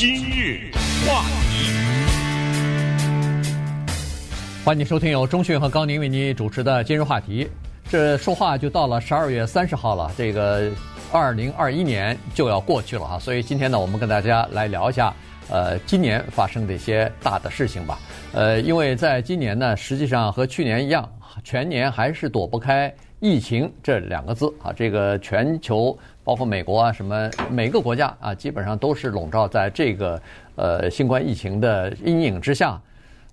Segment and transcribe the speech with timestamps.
[0.00, 0.70] 今日
[1.06, 1.66] 话题，
[4.64, 7.46] 欢迎收听由中讯和高宁为您主持的今日话题。
[7.90, 10.70] 这说话就到了十二月三十号了，这个
[11.12, 15.14] 二零二一年就要过去了哈，所以今天呢，我们跟大家来聊一下，
[15.50, 17.98] 呃，今年发生的一些大的事情吧。
[18.32, 21.06] 呃，因为在今年呢，实际上和去年一样，
[21.44, 22.90] 全年还是躲不开
[23.20, 25.96] 疫情这两个字啊，这个全球。
[26.22, 30.22] 包括美国啊，什么每个国家啊，基本上都是笼罩在这个
[30.54, 32.80] 呃新冠疫情的阴影之下。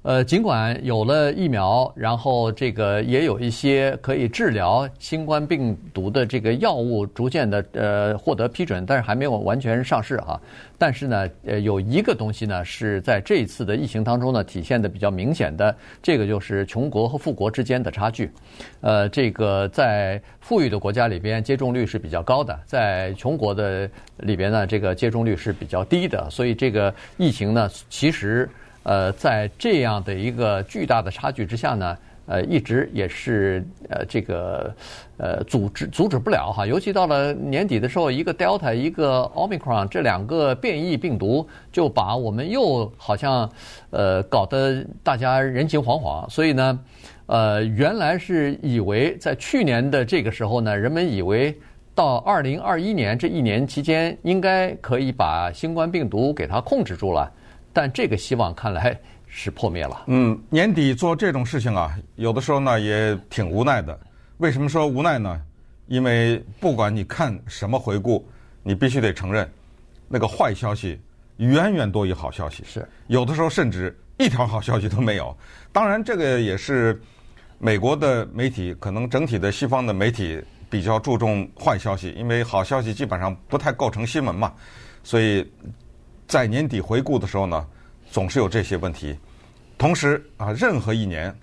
[0.07, 10.39] 呃，尽管有了疫苗，然后这个也有一些可以治疗新冠病毒的这个药物逐渐的呃获得批准，但是还没有完全上市哈。
[10.77, 18.31] 但是呢，呃，有一个东西呢是在这一次的疫情当中呢体现的比较明显的，这个就是穷国和富国之间的差距。
[18.79, 26.29] 呃，这个在富裕的国家里边接种率是比较高的，在穷国的里边呢，这个接种率是比较低的。
[26.29, 28.49] 所以这个疫情呢，其实。
[28.87, 34.73] 呃，在这样的一个巨大的差距之下呢，呃，一直也是呃这个
[35.17, 36.65] 呃阻止阻止不了哈。
[36.65, 43.51] 尤其到了年底的时候，一个 Delta，一个 Omicron，这两个变异病毒就把我们又好像
[43.89, 46.29] 呃搞得大家人心惶惶。
[46.29, 46.79] 所以呢，
[47.25, 51.53] 呃，原来是以为在去年的这个时候呢，人们以为
[51.93, 57.29] 到二零二一年这一年期间，应该可以把新冠病毒给它控制住了。
[57.77, 60.05] 但这个希望看来是破灭了。
[60.07, 63.99] 嗯，年底做这种事情啊，有的时候呢也挺无奈的。
[64.37, 65.39] 为什么说无奈呢？
[65.85, 68.27] 因为不管你看什么回顾，
[68.63, 69.47] 你必须得承认，
[70.07, 70.99] 那个坏消息
[71.35, 72.63] 远远多于好消息。
[72.65, 75.37] 是有的时候甚至一条好消息都没有。
[75.71, 76.99] 当然，这个也是
[77.59, 84.51] 美国的媒体，可能整体的西方的媒体比较注重坏消息，因为好消息基本上不太构成新闻嘛，
[85.03, 85.47] 所以。
[86.27, 87.65] 在年底回顾的时候呢，
[88.11, 89.17] 总是有这些问题。
[89.77, 91.33] 同时啊，任何一年，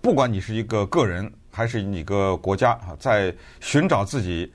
[0.00, 4.52] 不管你是一个个人还是一个国家啊，在寻找自己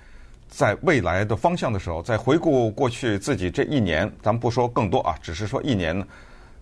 [0.49, 6.05] 在未来的方向的时候，在回顾过去自己这一年，咱们不说更多啊，只是说一年，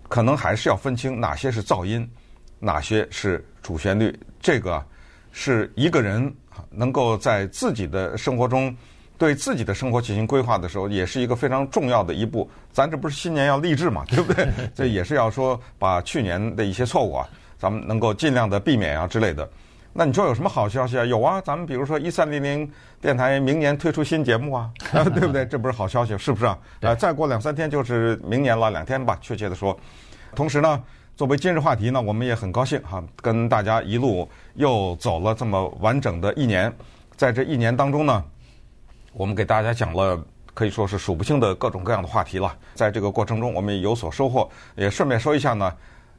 [0.07, 2.07] 可能还是要分清哪些是噪音，
[2.59, 4.15] 哪些是主旋律。
[4.39, 4.85] 这个
[5.31, 6.31] 是一个人
[6.69, 8.75] 能够在自己的生活中。
[9.17, 12.49] 对自己的生活进行规划的时候，也是一个非常重要的一步。
[12.71, 14.47] 咱这不是新年要励志嘛， 对不对？
[14.75, 17.27] 这也是要说把去年的一些错误啊，
[17.57, 19.49] 咱们能够尽量的避免啊之类的。
[19.93, 21.05] 那你说有什么好消息啊？
[21.05, 25.45] 有啊，咱们比如说一三零零电台明年推出新节目啊， 对不对？
[25.45, 26.57] 这不是好消息，是不是啊？
[26.81, 29.77] 呃，再过两三天就是明年了，两天吧，确切的说。
[30.35, 30.83] 同时呢，
[31.15, 36.69] 作为今日话题呢，我们也很高兴哈，跟大家一路又走了这么完整的一年，
[37.15, 38.21] 在这一年当中呢。
[39.17, 40.21] 我们给大家讲了
[40.53, 44.49] 可以说是数不清的各种各样的话题了，在这个过程中我们也有所收获。
[44.75, 45.73] 也顺便说一下呢，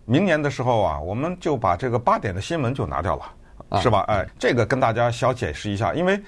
[0.07, 4.01] 明年的时候啊，我们就把这个八点的新闻就拿掉了，是吧？
[4.09, 6.19] 哎，这个跟大家小解释一下，因为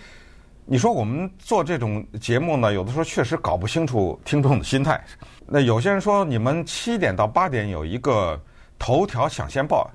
[0.67, 5.03] 你说我们做这种节目呢，有的时候确实搞不清楚听众的心态。
[5.47, 8.39] 那有些人说你们七点到八点有一个
[8.79, 9.91] 头条抢先报。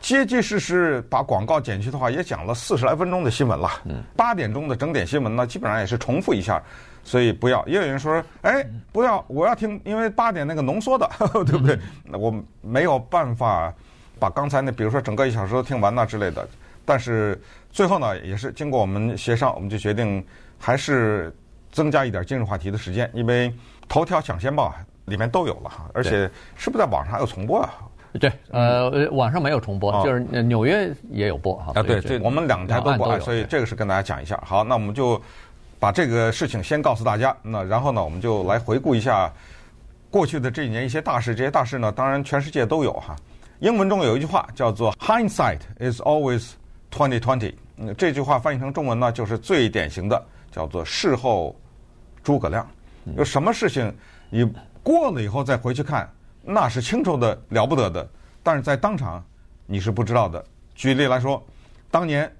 [0.00, 3.68] 结结实实把广告剪去的话，也讲了四十来分钟的新闻了。
[4.14, 6.62] 八点钟的整点新闻呢，基本上也是重复一下，
[7.02, 7.66] 所以不要。
[7.66, 11.10] 也有人说，哎，不要，我要听，因为八点那个浓缩的，
[11.44, 11.78] 对不对？
[12.04, 13.72] 那我没有办法
[14.20, 16.46] 把刚才那，比如说整个一小时都听完那之类的。
[16.84, 17.40] 但是
[17.70, 20.24] 最后呢，也是经过我们协商，我们就决定
[20.58, 21.34] 还是
[21.72, 23.52] 增加一点今日话题的时间，因为
[23.88, 24.72] 头条抢先报
[25.06, 27.74] 里面都有了哈，而且是不是在网上还有重播啊？
[28.18, 31.72] 对，呃，网上没有重播，哦、就是纽约也有播哈。
[31.74, 34.40] 啊，对，这我们两台都播，所以这个是跟大家讲一下。
[34.44, 35.20] 好，那我们就
[35.78, 37.36] 把这个事情先告诉大家。
[37.42, 39.32] 那然后呢，我们就来回顾一下
[40.10, 41.34] 过去的这几年一些大事。
[41.34, 43.16] 这些大事呢，当然全世界都有哈。
[43.60, 46.52] 英文中有一句话叫做 “Hindsight is always
[46.90, 47.54] twenty twenty”。
[47.78, 51.54] 嗯，这句话翻译成中文呢，就是最典型的叫做“事后
[52.22, 52.66] 诸葛亮”。
[53.16, 53.94] 有什么事情
[54.30, 54.44] 你
[54.82, 56.10] 过了以后再回去看？
[56.48, 58.08] 那是清楚的了不得的，
[58.42, 59.24] 但是在当场
[59.66, 60.42] 你是不知道的。
[60.74, 61.44] 举例来说，
[61.90, 62.32] 当年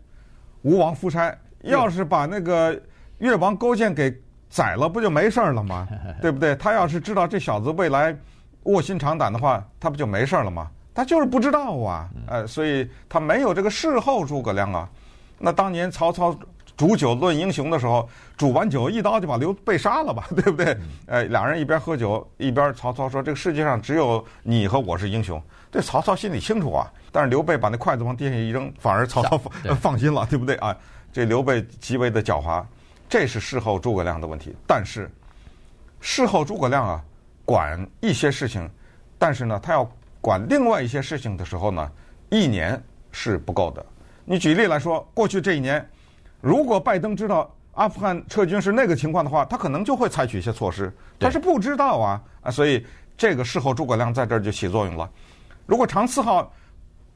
[0.63, 2.81] 吴王夫差要是把那个
[3.19, 4.15] 越王勾践给
[4.49, 5.89] 宰了，不就没事儿了吗？
[6.23, 6.55] 对不对？
[6.55, 8.17] 他要是知道这小子未来
[8.63, 10.71] 卧薪尝胆的话，他不就没事儿了吗？
[10.95, 14.89] 他就是不知道啊，呃，所以他没有这个事后诸葛亮啊。
[15.39, 16.39] 那当年曹操。
[16.77, 20.77] 煮酒论英雄的时候，煮完酒一刀就把刘备杀了吧， 对不对？
[21.07, 25.41] 哎，俩人一边喝酒一边，曹操说：“这个世界上只有你和我是英雄。”
[25.73, 30.77] 这曹操心里清楚啊，但是刘备把那筷子往地下一扔，反而曹操放 放心了，对不对啊？
[31.13, 32.63] 这刘备极为的狡猾，
[33.09, 34.55] 这是事后诸葛亮的问题。
[34.67, 35.11] 但是
[36.01, 37.03] 事后诸葛亮啊，
[37.45, 38.69] 管一些事情，
[39.19, 39.91] 但是呢，他要
[40.21, 41.91] 管另外一些事情的时候呢，
[42.29, 42.81] 一年
[43.13, 43.85] 是不够的。
[44.27, 45.87] 你举例来说，过去这一年，
[46.41, 50.93] 如果拜登知道阿富汗撤军是那个情况的话，他可能就会采取一些措施。
[51.19, 52.85] 他是不知道啊啊，所以
[53.17, 55.11] 这个事后诸葛亮在这儿就起作用了。
[55.67, 56.53] 如果长赐号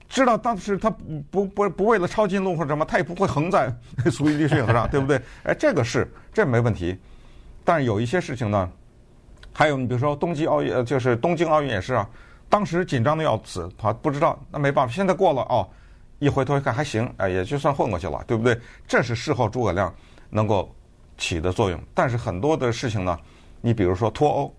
[0.08, 0.90] 知道当时他
[1.30, 3.72] 不不不为了抄近路或者什么，他也不会横在
[4.10, 5.20] 苏伊士运河上，对不对？
[5.44, 6.98] 哎，这个是这没问题。
[7.64, 8.68] 但是有一些事情呢，
[9.52, 12.08] 还有你比如说冬季奥运，就是东京奥运也是啊，
[12.48, 15.68] 当时紧张的要死，他不知道，那没办法，现在过了哦。
[16.20, 18.56] 一回头一看还行，哎，也就算混过去了，对不对？
[18.86, 19.92] 这是事后诸葛亮
[20.28, 20.72] 能够
[21.18, 21.82] 起的作用。
[21.92, 23.18] 但是很多的事情呢，
[23.60, 24.54] 你比如说脱欧，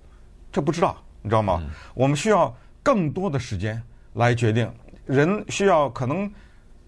[0.51, 1.63] 这不知道，你知道吗？
[1.93, 2.53] 我们需要
[2.83, 3.81] 更多的时间
[4.13, 4.69] 来决定。
[5.05, 6.29] 人需要可能，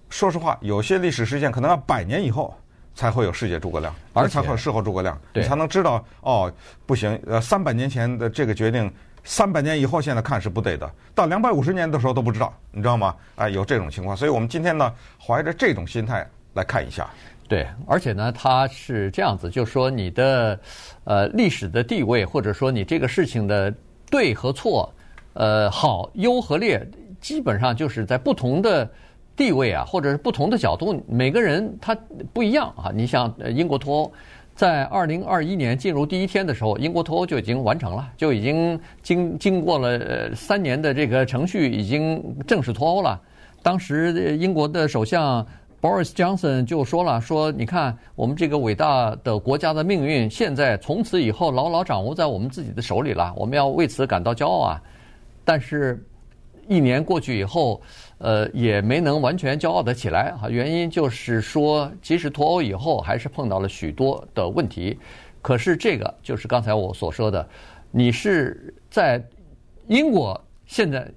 [0.10, 2.56] 说实话，有些历史事件可能要百年以后
[2.96, 6.52] 才会有世界诸葛亮，而才会有事后诸葛亮，你才能知道哦，
[6.86, 8.92] 不行，呃，三百年前的这个决定。
[9.24, 10.90] 三百年以后，现在看是不对的。
[11.16, 13.16] 到两百五十年的时候都不知道，你知道吗？
[13.36, 17.10] 哎，有这种情况，所以我们今天呢，怀着这种心态来看一下。
[17.48, 20.60] 对，而且呢，它是这样子，就是说你的
[21.04, 23.74] 呃历史的地位，或者说你这个事情的
[24.10, 24.92] 对和错，
[25.34, 26.86] 呃好优和劣，
[27.22, 28.90] 基本上就是在不同的
[29.36, 31.96] 地位啊，或者是不同的角度，每个人他
[32.34, 32.92] 不一样啊。
[32.94, 34.14] 你像英国脱欧。
[34.56, 43.20] 在二零二一年进入第一天的时候，英国脱欧就已经完成了，就已经经经过了三年的这个程序，已经正式脱欧了。
[43.64, 45.46] 当时英国的首相
[45.82, 54.82] Boris Johnson 就说了：“说你看，我们这个伟大的国家的命运，现在从此以后牢牢掌握在我们自己的手里了，我们要为此感到骄傲啊！”
[55.44, 56.06] 但是，
[56.68, 57.82] 一年过去以后。
[58.24, 60.50] 呃，也没能完全骄傲的起来哈。
[60.50, 64.98] 原因就是说，即使脱欧以后，还是碰到了许多的问题。
[65.42, 67.46] 可是这个就是刚才我所说的，
[67.92, 69.22] 你是在
[69.88, 70.42] 英国
[70.74, 71.08] 现在，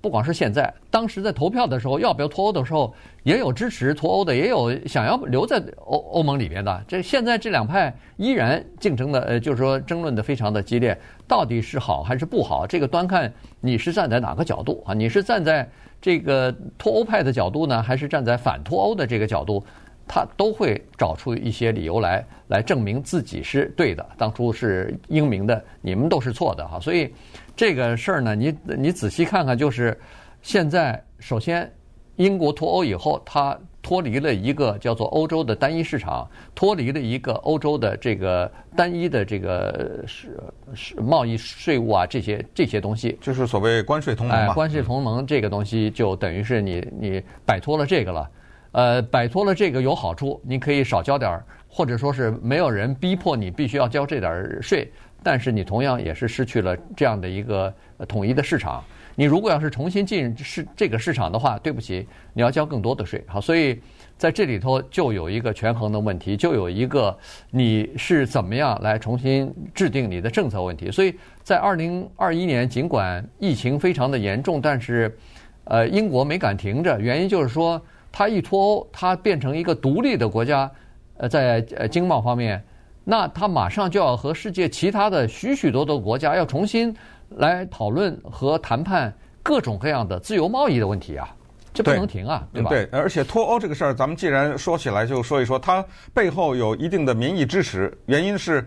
[0.00, 2.94] 不光是现在，当时在投票的时候，要不要脱欧的时候，
[3.24, 6.82] 也有支持脱欧的，也有想要留在欧欧盟里边的。
[6.88, 10.98] 这现在这两派依然竞争的，呃，就是说争论的非常的激烈，
[11.28, 12.66] 到底是好还是不好？
[12.66, 14.94] 这个端看你是站在哪个角度啊？
[14.94, 15.68] 你是站在。
[15.98, 19.64] 这个脱欧派的角度呢，还是站在反脱欧的这个角度，
[20.06, 24.06] 他都会找出一些理由来，来证明自己是对的。
[24.16, 26.78] 当初是英明的，你们都是错的哈。
[26.78, 27.12] 所以
[27.56, 29.98] 这个事儿呢，你你仔细看看，就是
[30.42, 31.68] 现在首先
[32.16, 33.58] 英国脱欧以后，它。
[33.82, 40.36] 脱离了一个叫做欧洲的单一市场，脱离了一个欧洲的这个单一的这个是
[40.74, 44.52] 是贸易税务啊，这些这些东西，就是所谓关税同盟嘛。
[44.54, 48.30] 关税同盟这个东西就等于是你你摆脱了这个了，
[48.72, 54.92] 呃，摆脱了这个有好处，你可以少交点儿，或者说是没有人逼迫你必须要交这点儿税，
[55.26, 57.74] 但是你同样也是失去了这样的一个
[58.06, 58.80] 统一的市场。
[59.16, 63.20] 你如果要是重新进市这个市场的话，对不起，你要交更多的税。
[63.26, 63.82] 好，所以
[64.16, 67.18] 在这里头就有一个权衡的问题，就有一个
[67.50, 70.92] 你是怎么样来重新制定你的政策问题。
[70.92, 71.12] 所以
[71.42, 75.18] 在二零二一年，尽管疫情非常的严重，但是
[75.64, 77.82] 呃，英国没敢停着，原因就是说，
[78.12, 80.70] 它一脱欧，它变成一个独立的国家，
[81.16, 82.62] 呃，在呃经贸方面，
[83.08, 86.94] 那他马上就要和世界其他的许许多多国家要重新。
[87.30, 91.28] 来讨论和谈判各种各样的自由贸易的问题啊，
[91.74, 92.70] 这不能停啊，对，对吧？
[92.70, 98.64] 对，而且脱欧这个事儿，咱们既然说起来，就说一说，它背后有一定的民意支持，原因是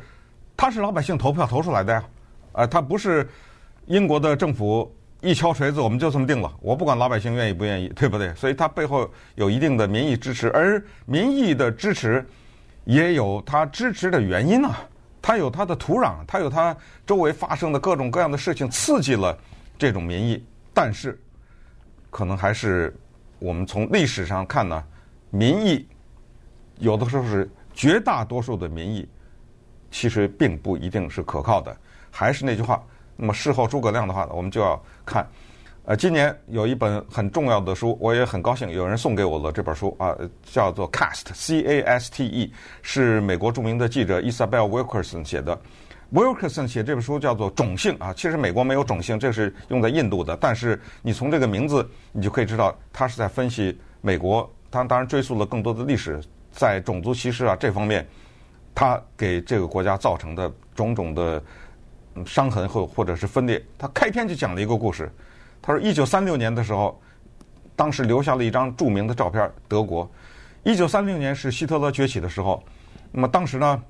[0.57, 2.03] 它是老百姓投票投出来的呀，
[2.51, 3.29] 啊，它不是
[3.85, 8.35] 英国的政府一敲锤子我们就这么定了，我不管老百姓愿意不愿意，对不对？
[8.35, 12.27] 所以它背后有一定的民意支持，而民意的支持
[12.89, 14.75] 也有它支持的原因啊。
[15.21, 19.37] 它有它的土壤，它有它周围发生的各种各样的事情，刺激了
[19.77, 20.43] 这种民意。
[20.73, 21.19] 但是，
[22.09, 22.95] 可能还是
[23.37, 24.83] 我们从历史上看呢，
[25.29, 25.87] 民意
[26.79, 29.07] 有的时候是绝大多数的民意，
[29.91, 31.75] 其实并不一定是可靠的。
[32.09, 32.81] 还是那句话，
[33.15, 35.27] 那么事后诸葛亮的话呢，我们就要看。
[35.85, 45.59] 呃，今年有一本很重要的书，我也很高兴有人送给我了这本书啊，叫做 Cast》，C-A-S-T-E，是美国著名的记者 Isabel Wilkerson 写的。
[46.13, 50.37] Wilkerson 写这本书叫做《种姓》啊，其实美国没有种姓，这是用在印度的。
[50.37, 54.47] 但是你从这个名字，你就可以知道他是在分析美国。
[54.69, 56.21] 他当然追溯了更多的历史，
[56.51, 58.07] 在种族歧视啊这方面，
[58.75, 61.41] 他给这个国家造成的种种的
[62.25, 63.63] 伤痕或或者是分裂。
[63.77, 65.11] 他开篇就讲了一个故事。
[65.61, 66.99] 他说：“一九三六年的时候，
[67.75, 69.51] 当时留下了一张著名的照片。
[69.67, 70.09] 德国，
[70.63, 72.63] 一九三六年是希特勒崛起的时候。
[73.11, 73.83] 那么当时呢，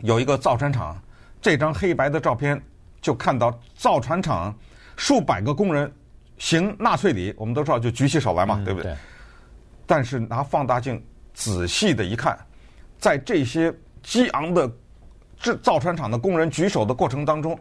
[0.00, 1.00] 有一个造船厂，
[1.40, 2.60] 这张黑白的照片
[3.00, 4.54] 就看到造船厂
[4.96, 5.92] 数百个工人
[6.38, 8.92] 行纳粹礼，我们都知道就举起手来嘛，嗯、对不对？
[8.92, 8.96] 对。
[9.86, 12.38] 但是拿放大镜仔细的一看，
[12.98, 13.72] 在这些
[14.02, 14.70] 激昂的
[15.38, 17.58] 制造船厂的工人举手的过程当中，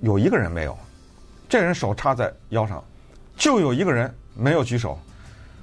[0.00, 0.78] 有一个人没有，
[1.54, 2.82] 这人手插在腰上，
[3.36, 4.98] 就有一个人没有举手。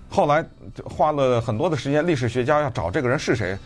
[0.10, 0.42] 后来
[0.86, 3.58] 花了很多的时间，历史学家要找这个人是谁，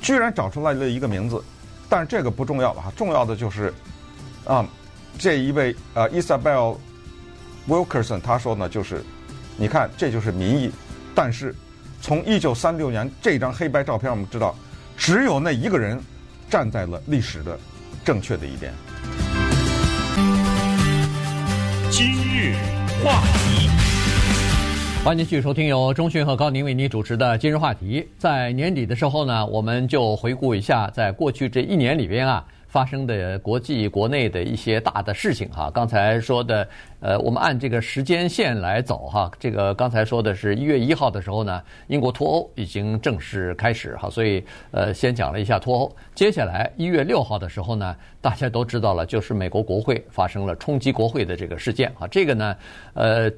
[0.00, 1.44] 居然找出来了一个名字。
[1.86, 3.70] 但是这个不重要了哈，重要的就是
[4.46, 4.66] 啊，
[5.18, 6.78] 这一位呃，Isabel
[7.68, 9.04] Wilkerson，他说呢，就是
[9.58, 10.72] 你看，这就是民意。
[11.14, 11.54] 但是
[12.00, 14.56] 从一九三六年这张黑白照片，我们知道，
[14.96, 16.00] 只有那一个人
[16.48, 17.58] 站在了历史的
[18.02, 18.72] 正确的一边。
[23.04, 23.68] 话题。
[25.04, 28.08] 欢迎继续收听由中讯和高宁为您主持的今日话题。
[28.16, 32.42] 在年底的时候呢，我们就回顾一下在过去这一年里边啊
[32.74, 35.70] 发生的国际国内的一些大的事情哈。
[35.72, 39.30] 刚才说的，呃，我们按这个时间线来走哈。
[39.38, 45.96] 这个刚才说的是一月一号的时候呢，英国脱欧已经正式开始哈，所以呃，先讲了一下脱欧。
[46.16, 52.08] 接下来一月六号的时候呢，大家都知道了，就是美国国会发生了冲击国会的这个事件啊。
[52.08, 52.56] 这个呢，
[52.94, 53.30] 呃。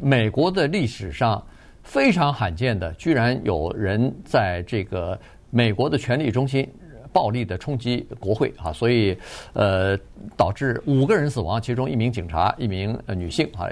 [0.00, 1.44] 美国的历史上
[1.82, 5.18] 非常罕见的，居然有人在这个
[5.50, 6.66] 美国的权力中心
[7.12, 9.16] 暴力的冲击国会啊，所以
[9.52, 9.96] 呃
[10.36, 13.68] 导致五个人死亡，其中一名警察，一名女性啊，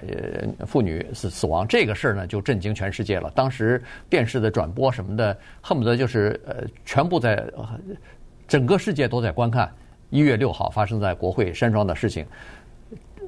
[0.66, 1.66] 妇女死死亡。
[1.66, 3.30] 这个事儿呢就震惊全世界了。
[3.34, 7.44] 当时电视的转播什么的，恨不得就是呃全部在
[8.46, 9.70] 整个世界都在观看
[10.10, 12.26] 一月六号发生在国会山庄的事情。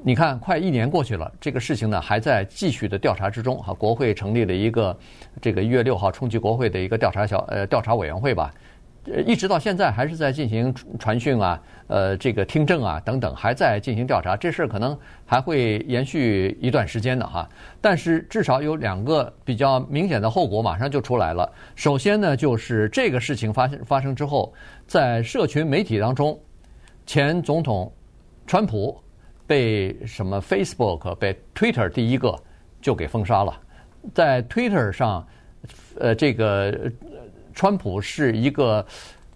[0.03, 3.55] 你看，快一年过去了，这个事情呢还在继续的调查之中。
[3.59, 4.97] 哈，国会成立了一个
[5.39, 8.51] 这个一月六号冲击国会的一个调查小呃调查委员会吧，
[9.25, 14.37] 一直到现在还是在进行传讯啊，呃，这个听证啊等等，还在进行调查。
[14.37, 17.47] 这事儿可能还会延续一段时间的哈。
[17.79, 21.51] 但是至少有两个比较明显的后果马上就出来了。
[21.75, 24.53] 首先呢，就是这个事情发生发生之后，
[24.85, 26.39] 在社群媒体当中，
[27.05, 27.91] 前总统
[28.45, 29.01] 川普。
[29.47, 32.33] 被什么 Facebook 被 Twitter 第一个
[32.79, 33.53] 就给封杀了，
[34.13, 35.27] 在 Twitter 上，
[35.99, 36.89] 呃，这个
[37.53, 38.85] 川普是一个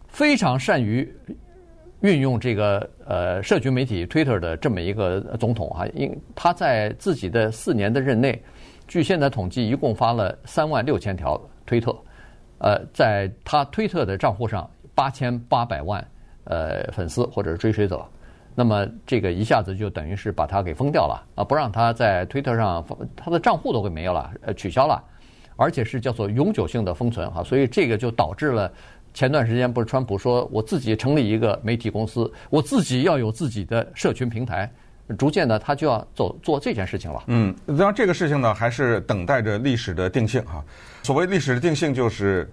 [0.07, 1.07] 非常善于
[2.01, 8.41] 运用这个呃社群媒体 Twitter 的这么一个总统啊，因他在自己的四年的任内，
[8.87, 11.95] 据现在统计，一共发了三万六千条推特，
[12.59, 16.05] 呃，在他推特的账户上八千八百万
[16.43, 18.05] 呃粉丝或者追随者。
[18.57, 25.03] 那么这个一下子就等于是把他给封掉了啊，不让他在推特上，他的账户都给没有了，呃，取消了，
[25.55, 28.71] 而且是叫做永久性的封存哈，所以这个就导致了
[29.13, 34.69] 前段时间不是川普说我自己成立一个媒体公司，我自己要有自己的社群平台，
[35.17, 37.23] 逐渐呢他就要走做这件事情了。
[37.27, 40.63] 嗯，当然这个事情呢，还是等待着历史的定性哈。
[41.03, 42.51] 所谓历史的定性，就是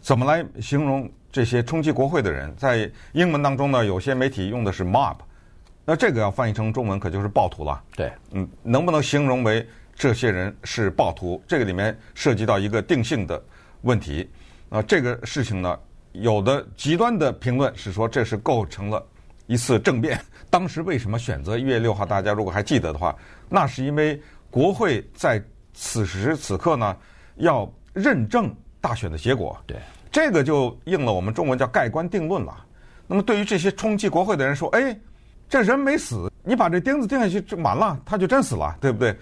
[0.00, 5.16] 怎么来形容这些冲击国会的人，在英文当中呢，有些媒体用的是 mob。
[5.84, 7.82] 那这个要翻译成中文，可就是暴徒了。
[7.96, 9.66] 对，嗯，能不能形容为
[9.98, 11.42] 这些人是暴徒？
[11.48, 13.42] 这个里面涉及到一个定性的
[13.82, 14.30] 问题。
[14.68, 15.76] 啊，这个事情呢，
[16.12, 19.04] 有的极端的评论是说这是构成了
[19.46, 20.20] 一次政变。
[20.48, 22.06] 当时为什么选择一月六号？
[22.06, 23.14] 大家如果还记得的话，
[23.48, 25.42] 那是因为国会在
[25.74, 26.96] 此时此刻呢
[27.36, 29.58] 要认证大选的结果。
[29.66, 29.76] 对，
[30.12, 32.64] 这个就应了我们中文叫盖棺定论了。
[33.06, 34.96] 那么对于这些冲击国会的人说，哎。
[35.50, 39.16] 这人没死，你把这钉子钉下去就完了，他就真死了，对不对？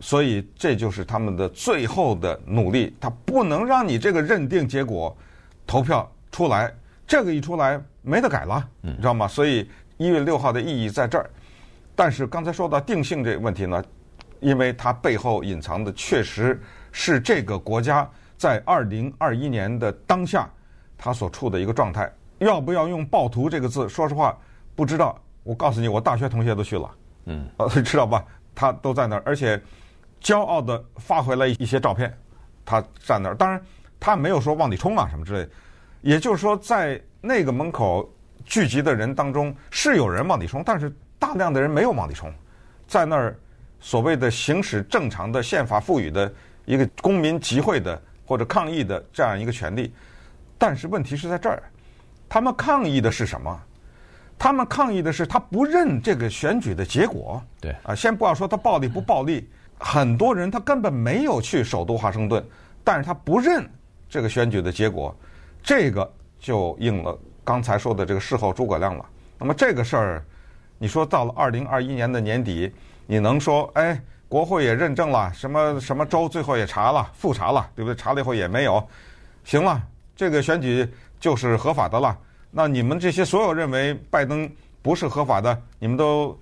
[0.00, 5.16] 所以这就是他们的最后的努力，他不能让你这个认定结果
[5.66, 6.72] 投票出来，
[7.06, 9.26] 这个一出来没得改了，你知道吗？
[9.26, 11.30] 所以一月六号的意义在这儿。
[11.94, 13.82] 但是刚才说到定性这个问题呢，
[14.40, 16.60] 因为它背后隐藏的确实
[16.92, 20.48] 是这个国家在二零二一年的当下
[20.98, 22.12] 它所处的一个状态。
[22.38, 23.88] 要不要用“暴徒”这个字？
[23.88, 24.36] 说实话，
[24.74, 25.18] 不知道。
[25.42, 26.90] 我告诉你，我大学同学都去了，
[27.26, 28.22] 嗯，呃， 知道吧？
[28.54, 29.58] 他都在那儿，而且
[30.26, 32.12] 骄傲的发回来一些照片，
[32.64, 33.34] 他站那儿。
[33.36, 33.62] 当然，
[34.00, 35.50] 他没有说往里冲啊什么之类的。
[36.00, 38.12] 也就是说，在那个门口
[38.44, 42.28] 聚集的人当中，是有人往里冲，但是大量的人没有往里冲，
[42.88, 43.38] 在那儿
[43.78, 49.94] 所谓的行使正常的宪法赋予的一个公民集会的或者抗议的这样一个权利。
[50.58, 51.62] 但是问题是在这儿，
[52.28, 53.62] 他们抗议的是什么？
[54.36, 57.40] 他们抗议的是他不认这个选举的结果。
[57.60, 62.44] 对啊，先不要说他暴力不暴力，很多人他根本没有去首都华盛顿，
[62.82, 63.68] 但是他不认
[64.08, 65.14] 这个选举的结果，
[65.62, 69.04] 这个就应了刚才说的这个事后诸葛亮了。
[69.38, 70.24] 那么这个事儿
[70.78, 72.72] 你说到了二零二一年的年底，
[73.06, 77.96] 你能说哎，国会也认证了，什么什么州最后也查了，复查了，对不对？
[77.96, 78.86] 查了以后也没有，
[79.44, 79.82] 行了，
[80.14, 80.88] 这个选举
[81.20, 82.16] 就是合法的了。
[82.50, 86.38] 那你们这些所有认为拜登不是合法的，你们都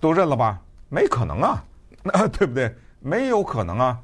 [0.00, 0.60] 都认了吧？
[0.88, 1.64] 没可能啊，
[2.04, 2.72] 那 对不对？
[3.00, 3.98] 没有可能啊，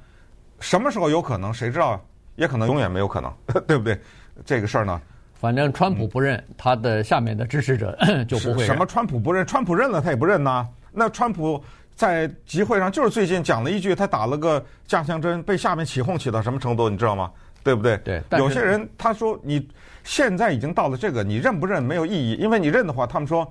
[0.59, 1.55] 什么时候有可能？
[1.55, 2.05] 谁知道？
[2.37, 3.33] 也可能永远没有可能，
[3.69, 4.01] 对不对？
[4.45, 5.01] 这个事儿呢？
[5.35, 8.65] 反正川普不认，嗯、他的下面的支持者 就不会。
[8.65, 9.47] 什么川普不认？
[9.47, 10.67] 川普认了他也不认呐。
[10.93, 11.63] 那川普
[11.95, 17.31] 在集会上就是最近讲了一句，他打了个加强针，被下面起哄起到什么程度，你知道吗？
[17.63, 17.97] 对不对？
[17.99, 18.23] 对。
[18.33, 19.67] 有些人他说你
[20.05, 23.47] 现在已经到了这个，你认不认没有意义，因为你认的话，他们说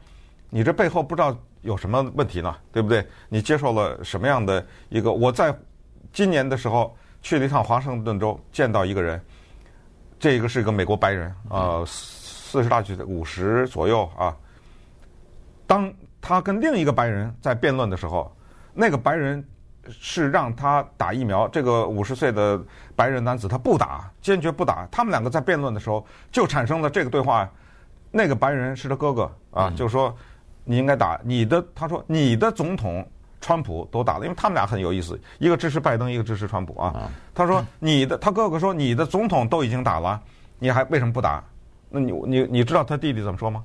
[0.49, 3.05] 你这背后不知道有什么问题呢，对不对？
[3.27, 5.11] 你接受了什么样的一个？
[5.11, 5.53] 我在
[6.11, 9.21] 今年的时候去了一趟华盛顿州，见到一个人。
[10.19, 14.35] 这个是一个美国白人，呃，四十大几的五十左右啊。
[15.65, 15.89] 当
[16.19, 18.29] 他跟另一个白人在辩论的时候，
[18.73, 19.41] 那个白人
[19.87, 22.61] 是让他打疫苗，这个五十岁的
[22.97, 24.85] 白人男子他不打，坚决不打。
[24.91, 27.49] 他们两个在辩论的时候就产生了这个对话。
[28.11, 30.13] 那个白人是他哥哥啊，就说
[30.69, 33.03] 你应该打你的，他说你的总统。
[33.41, 37.09] 川普都打了，因为他们俩很有意思，一个支持拜登，一个支持川普啊。
[37.33, 40.21] 他说：“你的，他哥哥说你的总统都已经打了，
[40.59, 41.41] 你还为什么不打？
[41.89, 43.63] 那你你你知道他弟弟怎么说吗？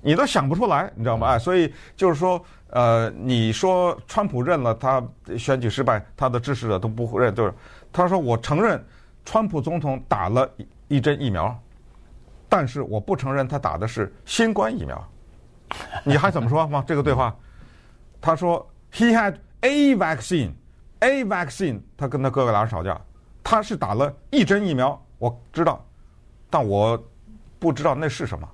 [0.00, 1.26] 你都想不出来，你知道吗？
[1.26, 5.02] 哎，所以就是说，呃，你说川普认了他
[5.36, 7.52] 选举失败，他的支持者都不认，就是
[7.92, 8.80] 他说我承认
[9.24, 10.48] 川普总统打了
[10.86, 11.52] 一针疫苗，
[12.48, 15.04] 但是我不承认他打的是新冠疫苗。
[16.04, 16.84] 你还怎么说吗？
[16.86, 17.34] 这个对话？”
[18.20, 20.52] 他说：“He had a vaccine,
[21.00, 23.00] a vaccine。”他跟他哥哥俩人吵架，
[23.42, 25.84] 他是打了一针疫苗，我知道，
[26.50, 27.00] 但我
[27.58, 28.48] 不知道那是什么。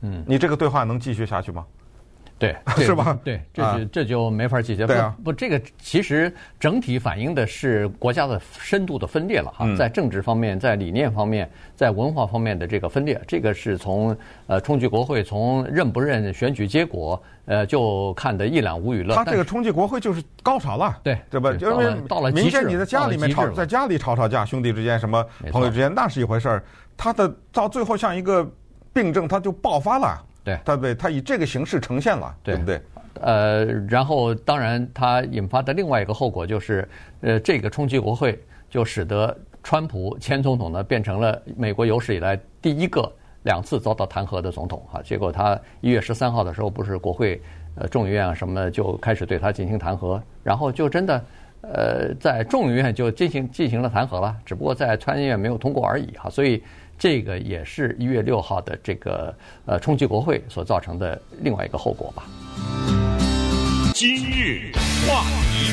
[0.00, 1.66] 嗯，你这个对话能继续下去吗？
[2.38, 3.18] 对， 是吧？
[3.24, 4.86] 对，这就这就没法解决。
[4.86, 19.16] 对啊，不，这个其实整体反映的是国家的深度的分裂了哈，在政治方面，在理念方面，在文化方面的这个分裂，这个是从呃冲击国会，从认不认选举结果，呃，就看得一览无余了。
[19.16, 21.52] 他这个冲击国会就是高潮了，对对吧？
[21.60, 26.64] 因为到了明显你在家里面吵，在家里吵吵架，兄弟之间什么朋友之间那是一回事儿，
[26.96, 28.48] 他的到最后像一个
[28.92, 30.24] 病症，他就爆发了。
[30.48, 30.94] 对，对不对？
[30.94, 32.80] 他以这个形式呈现了，对，对不对？
[33.20, 36.88] 呃，然后当然，它引发的另外一个后果就是，
[37.20, 43.10] 呃，这个冲击国会就使得川普前总统呢变成了美国有史以来第一个
[43.42, 45.02] 两次遭到弹劾的总统哈。
[45.02, 47.42] 结果他一月十三号的时候，不是国会
[47.74, 51.24] 呃众议院啊什么的就开始对他进行弹劾，然后就真的
[51.62, 56.30] 呃在众议院就进行进行了弹劾了，只不过在参议院没有通过而已哈。
[56.30, 56.62] 所以。
[56.98, 59.32] 这个也是一月六号的这个
[59.66, 62.24] 呃冲击国会所造成的另外一个后果吧。
[63.94, 64.72] 今日
[65.06, 65.72] 话题，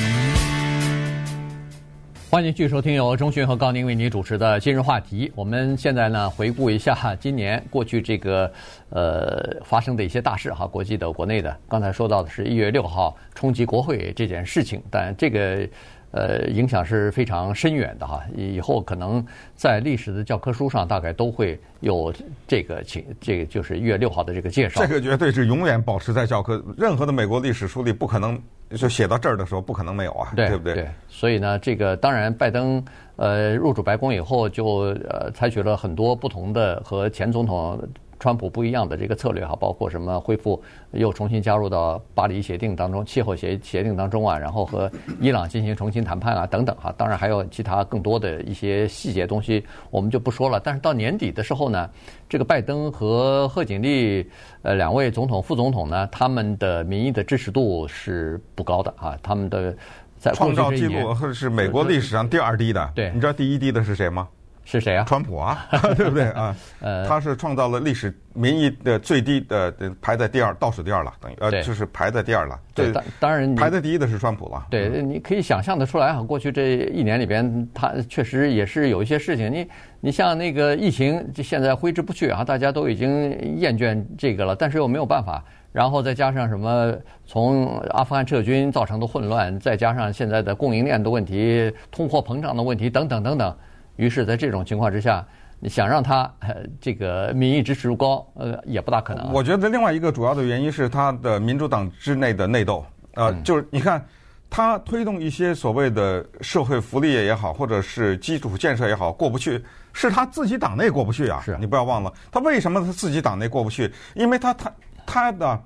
[2.30, 5.32] 欢迎继续收听由钟迅和高宁为您主持的今日话题。
[5.36, 8.52] 我们现在呢回顾一下今年过去这个
[8.92, 11.58] 呃发生的一些大事哈，国际的、国内的。
[11.68, 15.68] 刚才说到的是一月六号冲击国会这件事情，但这个。
[16.16, 18.24] 呃，影响是非常深远的哈。
[18.38, 19.24] 以后可能
[19.54, 22.14] 在历史的教科书上，大概都会有
[22.48, 24.82] 这个情，这个就是一月六号的这个介绍。
[24.82, 30.76] 这个绝对是永远保持在教科，任何的美国历史书里不可能就写到这儿的时候，不可能没有啊，对，对不对？
[30.76, 30.88] 对。
[31.10, 32.82] 所以呢，这个当然，拜登
[33.18, 34.66] 呃入主白宫以后，就
[35.10, 37.78] 呃采取了很多不同的和前总统。
[38.20, 46.94] 川普不一样的这个策略哈，包括什么恢复又重新加入到巴黎协定当中、气候协协定当中啊，然后和伊朗进行重新谈判啊等等哈。
[46.98, 50.60] 当然还有其他更多的一些细节东西，我们就不说了。
[50.64, 51.90] 但是到年底的时候呢，
[52.30, 54.30] 这个拜登和贺锦丽
[54.62, 59.76] 呃两位总统、副总统呢，他们的民意的支持度是不高的啊，他们的
[60.18, 62.92] 在创造记录是美国历史上第二低的。
[62.96, 64.28] 对，你知道第一低的是谁吗？
[64.66, 65.06] 是谁啊？
[65.08, 66.56] 川普啊， 对不对啊？
[66.82, 72.60] 呃，他是创造了历史民意的最低的，排在第二，倒数第二了，等于呃，就是排在第二了。
[72.74, 74.66] 对，当当然排在第一的是川普了。
[74.70, 79.54] 对，你可以想象得出来啊，过去这一年里边，他确实也是有一些事情。
[79.54, 79.68] 你
[80.02, 85.44] 你像那个疫情，就现在挥之不去啊，大家都已经厌倦这个了，但是又没有办法。
[85.72, 86.94] 然后再加上什么
[87.26, 93.56] 从阿富汗撤军造成的混乱，再加上现在的供应链的问题、通货膨胀的问题等等等等。
[93.96, 95.26] 于是，在这种情况之下，
[95.60, 99.32] 你想让他呃这个民意支持度高，呃，也不大可能。
[99.32, 104.06] 我觉得另外一个主要的原因是他的民主党之内的内斗，呃，就是你看
[104.50, 111.42] 他推动一些所谓的社会福利也好，或者是基础建设也好，过不去，是他自己党内过不去啊。
[111.44, 113.92] 是，你不要忘了，他为什么他自己党内过不去？
[114.14, 114.74] 因为他他
[115.06, 115.60] 他的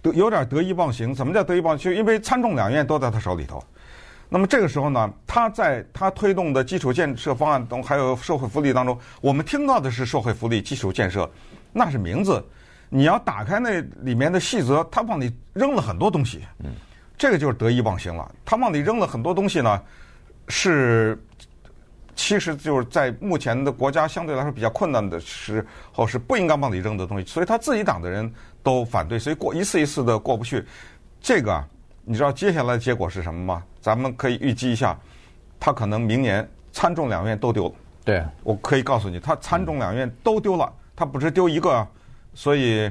[0.00, 1.14] 得有点得意忘形。
[1.14, 1.94] 怎么叫得意忘形？
[1.94, 3.62] 因为参众两院都在他手里头。
[4.28, 11.30] 那么这个时候呢，他在他推动的基础建设方案中，还有社会福利当中，我们听到的是社会福利基础建设，
[11.72, 12.44] 那是名字。
[12.88, 16.42] 你要打开那里面的细则，他往里扔了很多东西。
[16.62, 16.72] 嗯，
[17.18, 18.32] 这个就是得意忘形了。
[18.44, 19.82] 他往里扔了很多东西呢，
[20.48, 21.20] 是
[22.14, 28.32] 其实就是在目前的国家相对来说比较困难的时候是不应该往里扔的东西，所以他自己党的人
[28.62, 30.64] 都反对，所以过一次一次的过不去。
[31.20, 31.66] 这个啊，
[32.04, 33.62] 你知道接下来的结果是什么吗？
[33.80, 34.98] 咱们可以预计一下，
[35.58, 37.74] 他可能明年参众两院都丢了。
[38.04, 41.88] 对，我可以告诉你，他参众两院都丢了，他不是丢一个啊。
[42.34, 42.90] 所以，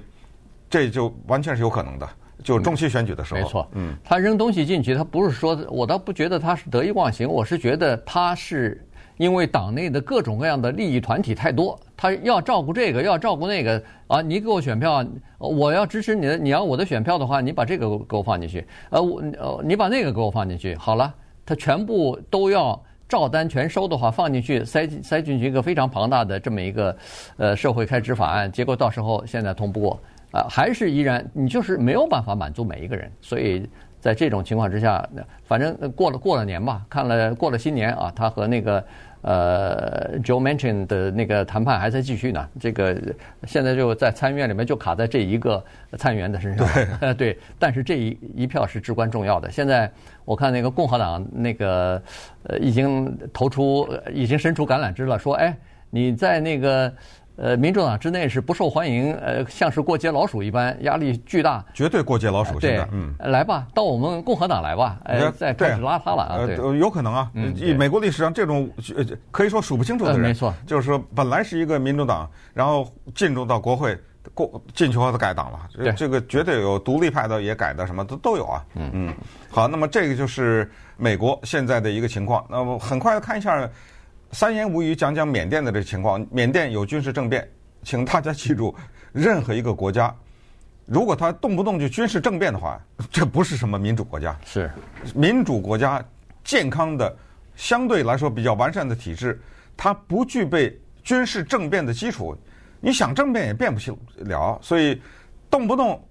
[0.69, 2.09] 这就完全是有可能的。
[2.43, 8.83] 就中期选举的时候，没错，嗯，他扔东西进去，他不是说，我倒不觉得他是得意忘形，我是觉得他是
[9.17, 14.21] 因为党内的各种各样的利益团体太多，他要照顾这个，要照顾那个啊。
[14.21, 15.05] 你给我选票，
[15.37, 21.13] 我要支持你的，你要我的选票的话，你把这个给我放进去，呃，我呃，你把那个给我放进去，好了，
[21.45, 22.81] 他全部都要。
[23.05, 26.97] 照单全收的话，放进去塞塞进去一个非常庞大的这么一个
[27.37, 29.99] 呃社会开支法案，结果到时候现在通不过
[30.31, 33.69] 啊，还是依然你就是没有办法满足每一个人，所以
[34.03, 35.07] 在这种情况之下，
[35.45, 38.83] 反正过了过了年吧，看了过了新年啊，他和那个。
[39.25, 42.45] 呃，Joe Manchin 的那个谈判还在继续呢。
[42.59, 43.01] 这个
[43.47, 45.63] 现在就在参议院里面就卡在这一个
[45.97, 46.67] 参议员的身上。
[46.99, 47.39] 对， 对。
[47.57, 49.49] 但是这一一票是至关重要的。
[49.49, 49.89] 现在
[50.25, 52.03] 我看那个共和党那个
[52.49, 55.55] 呃已经投出，已经伸出橄榄枝了，说，哎，
[55.89, 56.93] 你在那个。
[57.35, 61.65] 呃，民主党之内是不受欢迎，呃，像是过街老鼠一般，压力巨大。
[61.73, 68.69] 绝对过街老鼠，现在，嗯，来吧，到我们共和党来吧，呃，再开始拉他了啊，对，有可能啊，以美国历史上这种
[69.31, 73.97] 可以说数不清楚的人，没错，就是说本来是一个民主党，然后进入到国会，
[74.35, 79.13] 过进去后他改党了，这个绝对有独立派的也改的，什么都都有啊，嗯嗯，
[79.49, 83.67] 好，那么这个就是美国现在的一个情况，那么很快看一下。
[84.33, 86.25] 三言五语讲讲缅甸的这情况。
[86.31, 87.47] 缅甸有军事政变，
[87.83, 88.75] 请大家记住，
[89.13, 90.13] 任何一个国家，
[90.87, 94.35] 如果他动不动就军事政变的话，这不是什么民主国家。
[94.43, 94.69] 是
[95.13, 96.03] 民主国家，
[96.43, 97.15] 健康的，
[97.55, 99.39] 相对来说比较完善的体制，
[99.77, 102.35] 它不具备军事政变的基础，
[102.81, 104.57] 你想政变也变不起了。
[104.63, 104.99] 所以，
[105.47, 106.03] 动不动。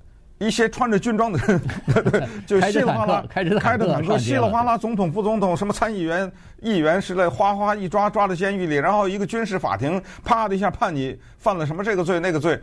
[0.42, 12.60] 一些穿着军装的人， 就稀里哗啦开着开着坦克，稀里哗啦，总统、副总统、什么参议员、议员之类，哗哗一抓抓到监狱里，然后一个军事法庭，啪的一下判你犯了什么这个罪那个罪。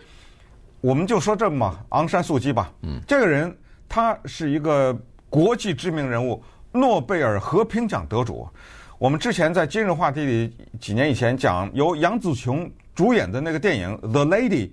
[0.82, 3.56] 我们就说这么嘛，昂山素姬吧，嗯，这个人
[3.88, 4.98] 他是一个
[5.30, 8.48] 国际知名人物，诺贝尔和平奖得主。
[8.98, 14.68] 我们之前在今日话题里几年以前讲由杨紫琼主演的那个电影《The Lady》，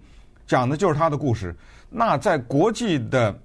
[0.46, 1.54] 讲的就是他的故事。
[1.88, 3.36] 那在国际的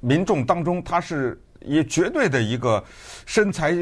[0.00, 2.82] 民众当中，他是也绝对的一个
[3.26, 3.74] 身材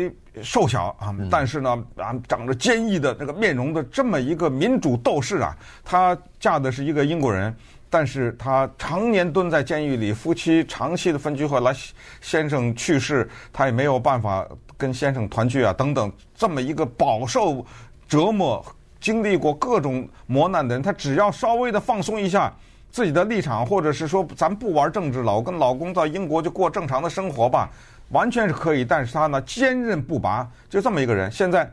[0.43, 5.57] 瘦小啊，但是呢啊，长着坚毅的那个面容的这么一个民主斗士啊。
[5.85, 7.55] 他嫁的是一个英国人，
[7.91, 11.75] 但是他常年蹲在监狱里，夫妻长期的分居，后来
[12.21, 17.65] 先生去世，他也没有办法跟先生团聚啊，等等，这么一个饱受
[18.09, 18.65] 折磨、
[19.01, 22.53] 经历过各种磨难的人，他只要稍微的放松一下。
[22.91, 27.69] 自己的立场，或者是说咱不玩政治了，我跟老公到英国就过正常的生活吧，
[28.09, 28.83] 完全是可以。
[28.83, 31.31] 但是他呢，坚韧不拔，就这么一个人。
[31.31, 31.71] 现在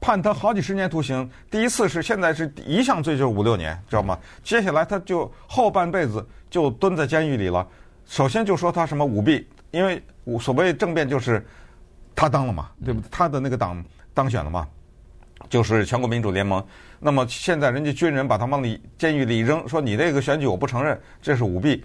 [0.00, 4.18] 判他好几十年徒刑，第一次是现在是一项罪就是五六年，知道吗？
[4.42, 7.64] 接下来他就后半辈子就蹲在监狱里了。
[8.04, 10.02] 首先就说他什么舞弊，因为
[10.40, 11.46] 所谓政变就是
[12.16, 13.08] 他当了嘛，对不对？
[13.12, 14.66] 他的那个党当选了嘛，
[15.48, 16.64] 就是全国民主联盟。
[17.00, 21.84] 那么现在人家军人把他往里监狱里一扔，说你这个选举我不承认，这是舞弊。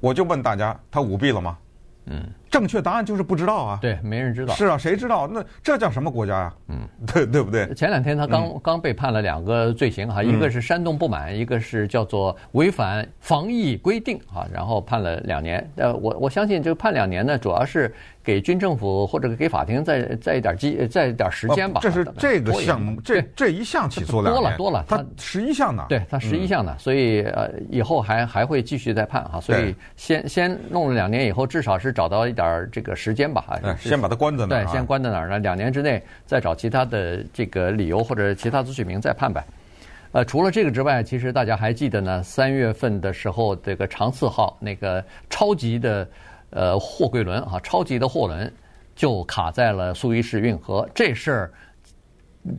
[0.00, 1.58] 我就问大家，他舞弊了吗？
[2.06, 2.22] 嗯。
[2.54, 4.54] 正确答案就是不知道啊，对，没人知道。
[4.54, 5.26] 是啊，谁知道？
[5.26, 6.54] 那这叫什么国家呀？
[6.68, 7.74] 嗯， 对对不对？
[7.74, 15.68] 前两天他刚刚被判了两个罪行哈，一个是煽动不满，一个是叫做违反防疫规定啊，然后判了两年。
[15.74, 21.80] 呃，我我相信这个判两年呢，主要是给军政府或者给法庭再再一点机再一点时间吧。
[21.82, 25.84] 这是这个项目，这这一项起诉两年多了多了，他十一项呢？
[25.88, 33.24] 对他十一项呢，所以呃以后还还会继续再判哈，所以先先弄了两年以后，至少是找到一点这个时间。
[33.24, 34.64] 先吧，先把它关在那儿。
[34.66, 35.38] 对，先关在哪儿呢？
[35.38, 39.42] 两年之内再找其他的这个理由或者其他的罪名再判呗。
[40.12, 46.06] 呃，除了这个之外，其实大家还记得呢，三月份的时候，这个长赐号那个超级的
[46.50, 48.52] 呃货柜轮啊，超级的货轮
[48.94, 51.52] 就卡在了苏伊士运河，这事儿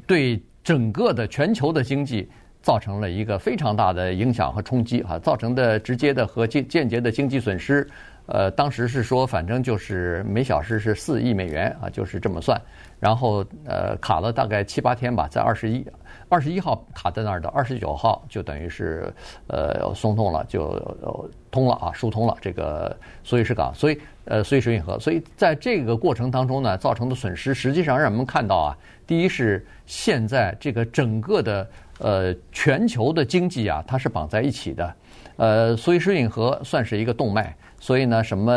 [0.08, 2.28] 对整个的全球的经济
[2.64, 7.88] 造成了一个非常大的影响和冲击啊，造成的直接的和间间接的经济损失。
[8.28, 12.60] 呃，当时是说反正就是每小时是四亿美元啊，就是这么算。
[13.00, 15.86] 然后呃卡了大概七八天吧，在二十一
[16.28, 19.14] 二十一号卡在那儿的，二十九号就等于是
[19.48, 34.96] 呃松动了，就通了啊，疏通了这个苏伊士港，所以呃苏伊士运河，所以在这个过程当中呢，造成的损失实际上让我们看到啊，第一是现在这个整个的呃全球的经济啊，它是绑在一起的，
[35.36, 38.52] 呃苏伊士运河算是一个动脉，所以呢什么。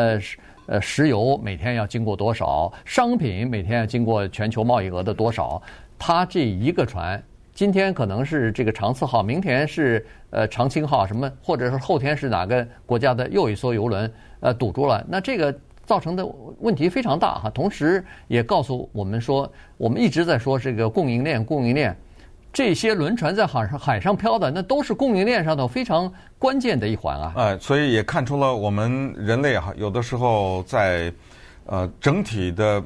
[0.71, 2.71] 呃，石油每天要经过多少？
[2.85, 5.63] 商品每天要经过全球贸易额的多少？
[5.99, 7.23] 它这一个船，
[7.55, 15.03] 今天可能是这个长赐号，明天是呃长青号什么，或者是后天是哪个国家的又一艘油轮呃堵住了？
[15.09, 16.27] 那这个造成的
[16.59, 17.49] 问题非常大哈。
[17.49, 21.97] 同时也告诉我们说，我们一直在说这个供应链，供应链。
[22.53, 27.33] 这些轮船在海上海上漂的，那都是供应链上头非常关键的一环啊！
[27.37, 31.13] 哎，所以也看出了我们人类哈，有的时候在
[31.67, 32.83] 呃整体的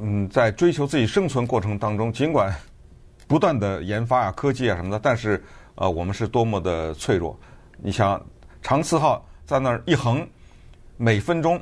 [0.00, 2.54] 嗯，在追求自己生存过程当中，尽管
[3.26, 5.42] 不断的研发啊、科技啊什么的，但是
[5.76, 7.36] 呃，我们是多么的脆弱。
[7.78, 8.22] 你想，
[8.62, 10.24] 长赐号在那儿一横，
[10.98, 11.60] 每分钟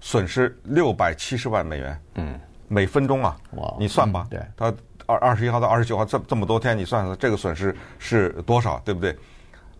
[0.00, 2.00] 损失六百七十万美元。
[2.14, 3.36] 嗯，每分钟啊，
[3.78, 4.72] 你算吧，对，它。
[5.06, 9.16] 二二十一号到二十九号这这么多天，你算算这个损失是多少，对不对？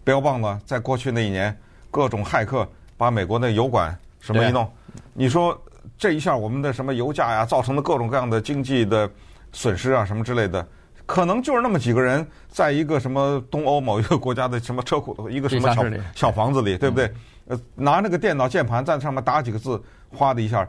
[0.05, 1.57] 标榜呢，在过去那一年，
[1.91, 4.71] 各种骇客把美国那油管什么一弄，
[5.13, 5.61] 你说
[5.99, 9.11] 这一下我们的什么油价呀，造成的各种各样的经济的
[9.53, 10.65] 损失啊，什么之类的，
[11.07, 15.83] 可能就是那么几个人，在一个什么东欧某一个国家的什么车库， 一个什么小
[16.15, 17.13] 小房子里，对不对？
[17.49, 20.69] 呃，拿那个电脑键盘在上面打几个字，哗的一下，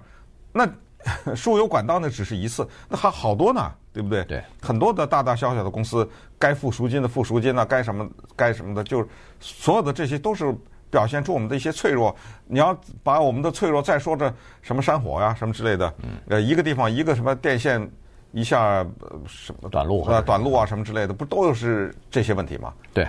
[0.52, 0.68] 那
[1.36, 3.72] 输油管道那只是一次，那还好多呢。
[3.98, 4.24] 对不对？
[4.26, 6.08] 对，很多的大大小小的公司，
[6.38, 9.08] 该付赎金的付赎金呢，该什么该什么的，就是
[9.40, 10.56] 所有的这些都是
[10.92, 12.16] 表现出我们的一些脆弱。
[12.46, 14.32] 你要把我们的脆弱再说着
[14.62, 15.92] 什么山火呀什么之类的，
[16.28, 17.90] 呃，一个地方一个什么电线
[18.34, 18.86] 一下
[19.26, 22.72] 什么短路啊短路啊什么之类的，不都是这些问题吗？
[22.94, 23.08] 对。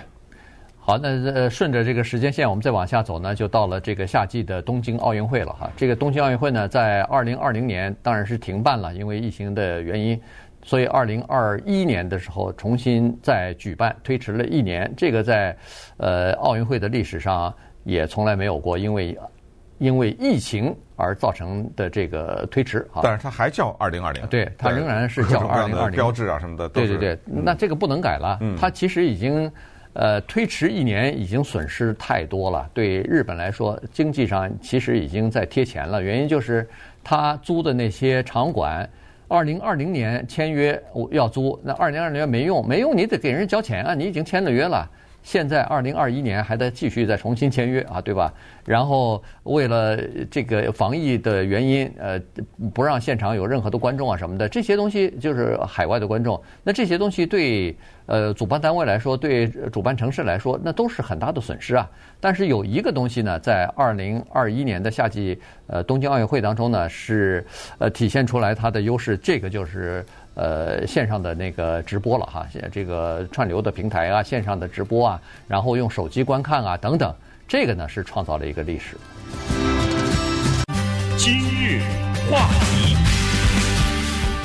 [0.89, 5.69] 好，那呃顺着这个时间线，我们再往下走呢，就到了这个夏季的东京奥运会了哈。
[5.77, 10.19] 这个东京奥运会呢，在二零二零年当然是停办了，因为疫情的原因。
[10.63, 14.91] 所以，二零二一年的时候重新再举办，推迟了一年。
[14.97, 15.55] 这个在
[15.97, 19.15] 呃奥运会的历史上也从来没有过，因为
[19.77, 23.01] 因为疫情而造成的这个推迟啊。
[23.03, 25.95] 但是它还叫二零二零，对，它仍然是叫二零二零。
[25.95, 28.39] 标志啊什么的，对对对，那这个不能改了。
[28.59, 29.49] 它其实已经
[29.93, 32.69] 呃推迟一年，已经损失太多了。
[32.73, 36.01] 对日本来说，经济上其实已经在贴钱了。
[36.01, 36.67] 原因就是
[37.03, 38.89] 他租的那些场馆。
[39.27, 43.93] 二零二零年签约要租，那二零二零年没用，没用你得给人交钱啊！
[43.93, 44.89] 你已经签了约了。
[45.21, 48.33] 现在二零二一年还在继续再重新签约啊，对吧？
[48.65, 49.97] 然后为了
[50.29, 52.19] 这个防疫的原因，呃，
[52.73, 56.39] 不让现场有任何的观众啊什么的，这些东西就是海外的观众。
[56.63, 61.89] 那这些东西对呃主办单位来说，对主办城市来说，那都是很大的损失啊。
[62.19, 67.45] 但是有一个东西呢，在二零二一年的夏季呃东京奥运会当中呢，是
[67.79, 70.05] 呃体现出来它的优势，这个就是。
[70.39, 77.13] 呃，线上的那个直播了哈，这个串流的平台啊，线上的直播啊，然后用手机观看啊等等，
[77.45, 78.95] 这个呢是创造了一个历史。
[81.17, 81.81] 今日
[82.31, 82.95] 话题，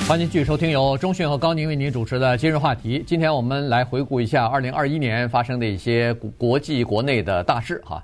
[0.08, 3.04] 欢迎继续收听由中讯和高宁为您主持的今日话题。
[3.06, 8.02] 今天我们来回顾一下二零二一年发生的一些国际国内的大事哈。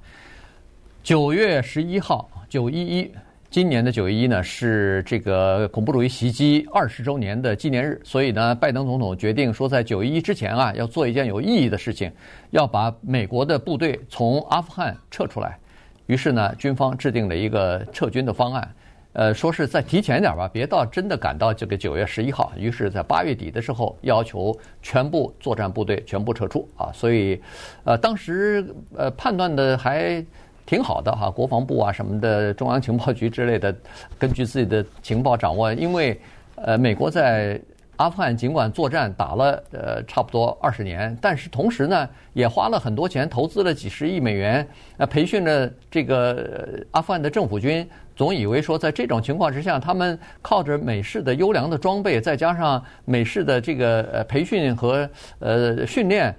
[1.02, 3.10] 九月十一号，九一一。
[3.50, 12.12] 今年的九一一呢，是这个恐怖主义袭击二十周年的纪念日，所以呢，拜登总统决定说，在九一一之前啊，要做一件有意义的事情，
[12.50, 15.58] 要把美国的部队从阿富汗撤出来。
[16.06, 18.74] 于是呢，军方制定了一个撤军的方案，
[19.14, 22.52] 呃，说是再提前点吧，别到真的赶到这个九月十一号。
[22.56, 26.92] 于是，在八月底的时候，要求全部作战部队全部撤出啊。
[26.94, 27.42] 所以，
[27.82, 28.64] 呃，当时
[28.96, 30.24] 呃判断的还。
[30.70, 33.74] 挺好的哈，国防部啊什么的，中央情报局之类的，
[34.16, 36.16] 根据自己的情报掌握，因为
[36.54, 37.60] 呃，美国在
[37.96, 44.64] 阿富汗尽管作战打了呃差不多二十年，但是同时呢，也花了很多钱，投资了几十亿美元，
[44.98, 56.32] 呃，培训了这个阿富汗的政府军，总以为说在这种情况之下，他们靠着美式的优良的装备，再加上美式的这个呃培训和呃训练，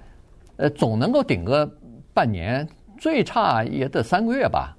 [0.56, 1.70] 呃，总能够顶个
[2.14, 2.66] 半年。
[3.02, 4.76] 最差也得三个月吧，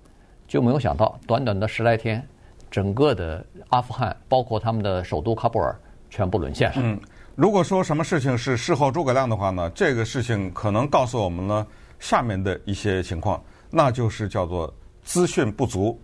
[0.48, 2.26] 就没有想到短短的十来天，
[2.72, 5.78] 整个的阿富汗，包括他们的首都喀布尔，
[6.10, 6.76] 全部沦陷了。
[6.78, 6.98] 嗯，
[7.36, 11.68] 如果说什么事情是事后诸葛亮的话呢，这个事情可能告诉我们呢
[12.00, 16.00] 下面的一些情况，那就是叫做资讯不足。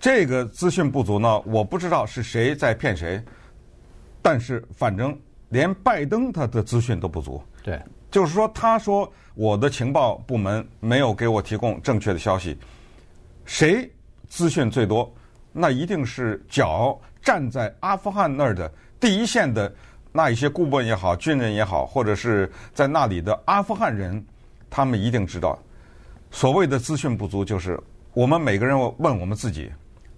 [0.00, 3.22] 这个资讯不足呢，我不知道是谁在骗谁，
[4.22, 5.14] 但是反正
[5.50, 7.42] 连拜登他的资讯都不足。
[7.62, 7.78] 对，
[8.10, 12.56] 就是说，他说我的情报部门没有给我提供正确的消息，
[13.44, 13.90] 谁
[14.28, 15.12] 资讯最多？
[15.52, 19.72] 那一定是脚站在阿富汗那儿的第一线的
[20.12, 24.24] 那一些顾问也好、军人也好，或者是在那里的阿富汗人，
[24.70, 25.58] 他们一定知道，
[26.30, 27.78] 所谓的资讯不足，就是
[28.12, 29.70] 我们每个人问我们自己。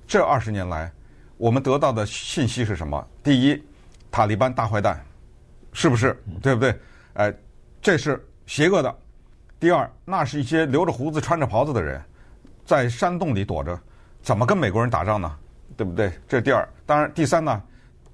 [0.06, 0.90] 这二十年来，
[1.36, 3.06] 我们得到的信息是什么？
[3.22, 3.62] 第一，
[4.10, 5.00] 塔利班大坏蛋，
[5.72, 6.20] 是不是？
[6.42, 6.74] 对不对？
[7.14, 7.32] 哎，
[7.80, 8.94] 这是邪恶的。
[9.58, 12.00] 第二，那是一些留着胡子、穿着袍子的人，
[12.64, 13.78] 在山洞里躲着，
[14.22, 15.36] 怎么跟美国人打仗呢？
[15.76, 16.12] 对不对？
[16.28, 16.68] 这是第二。
[16.86, 17.62] 当然，第三呢，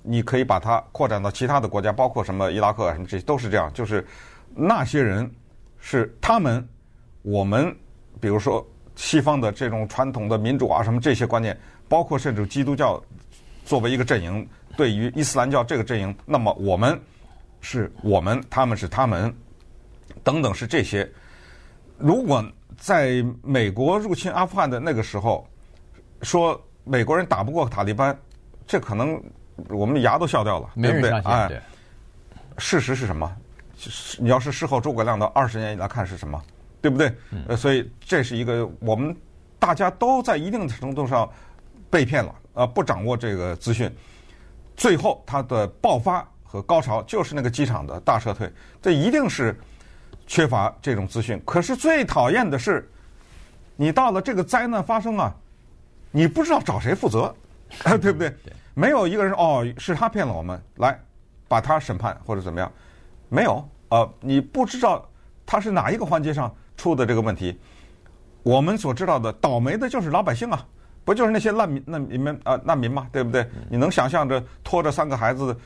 [0.03, 3.73] 你可以把它扩展到其他的国家，包括什么伊拉克啊，什么这些都是这样。
[3.73, 4.07] 就是
[4.55, 5.31] 那些人
[5.79, 6.67] 是他们，
[7.23, 7.75] 我们
[8.21, 11.59] 比如说西方的这种传统的民主啊，什么这些观念。
[11.89, 13.01] 包括甚至基督教
[13.65, 14.45] 作为一个阵营，
[14.77, 17.01] 对于伊斯兰教这个阵营，那么我们
[17.61, 19.33] 是我们，他们是他们，
[20.23, 21.09] 等等是这些。
[21.99, 22.45] 如果
[22.77, 25.47] 在美国入侵阿富汗的那个时候，
[26.23, 28.19] 说美国人打不过塔利班，
[28.67, 29.23] 这可能
[29.69, 31.11] 我们牙都笑掉了，对不对？
[31.23, 31.63] 哎，
[32.59, 33.37] 事实是什么？
[34.19, 36.43] 你要是事后诸葛亮的二十年以来看是什么？
[36.81, 37.13] 对不对？
[37.49, 39.17] 呃，所以这是一个我们
[39.59, 41.29] 大家都在一定程度上。
[41.89, 43.89] 被骗了，呃，不掌握这个资讯，
[44.77, 49.57] 最后它的爆发和高潮就是那个机场的大撤退，这一定是
[50.27, 51.41] 缺乏这种资讯。
[51.45, 52.89] 可是最讨厌的是，
[53.77, 55.35] 你到了这个灾难发生啊，
[56.11, 57.35] 你不知道找谁负责，
[58.01, 58.35] 对不对？
[58.75, 60.99] 没有一个人哦，是他骗了我们，来
[61.49, 62.71] 把他审判或者怎么样，
[63.29, 65.09] 没有，呃，你不知道
[65.45, 67.59] 他是哪一个环节上出的这个问题。
[68.43, 70.67] 我们所知道的倒霉的就是老百姓啊。
[71.05, 73.49] 不就是那些难民、难民们啊，难民嘛，对不对？
[73.71, 75.57] 你能想象着拖着三个孩子，